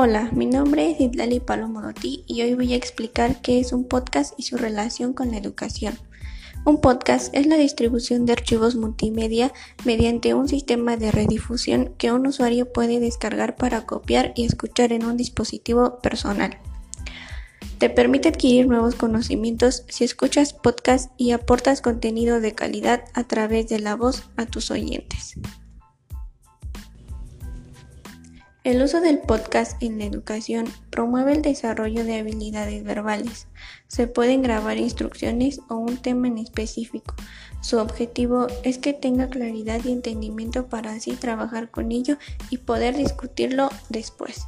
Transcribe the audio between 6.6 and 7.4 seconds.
Un podcast